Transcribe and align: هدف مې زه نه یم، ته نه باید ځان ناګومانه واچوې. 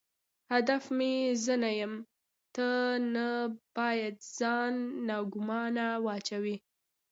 هدف 0.53 0.83
مې 0.97 1.13
زه 1.43 1.53
نه 1.63 1.71
یم، 1.79 1.93
ته 2.55 2.67
نه 3.13 3.27
باید 3.77 4.15
ځان 4.37 4.73
ناګومانه 5.07 5.85
واچوې. 6.05 6.55